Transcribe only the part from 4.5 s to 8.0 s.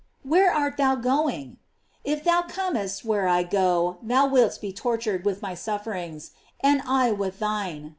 be tor tured with my sufferings, and I with thine.